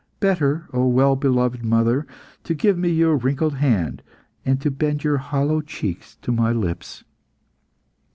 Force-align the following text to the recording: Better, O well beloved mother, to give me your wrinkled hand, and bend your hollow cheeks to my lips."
Better, 0.19 0.67
O 0.73 0.87
well 0.87 1.15
beloved 1.15 1.63
mother, 1.63 2.07
to 2.45 2.55
give 2.55 2.75
me 2.75 2.89
your 2.89 3.15
wrinkled 3.17 3.57
hand, 3.57 4.01
and 4.43 4.75
bend 4.79 5.03
your 5.03 5.17
hollow 5.19 5.61
cheeks 5.61 6.15
to 6.23 6.31
my 6.31 6.51
lips." 6.51 7.03